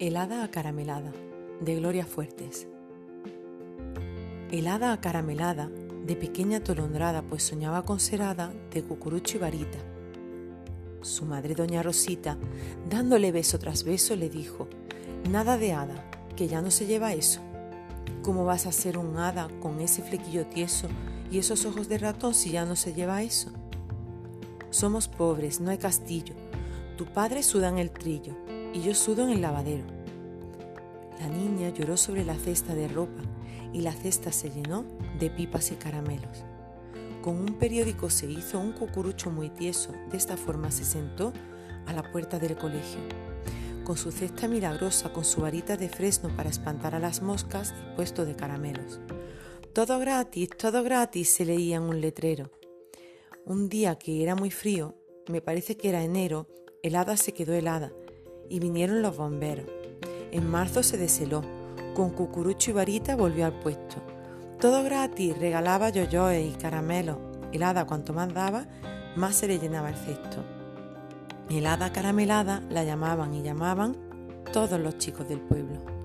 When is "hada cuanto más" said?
67.62-68.32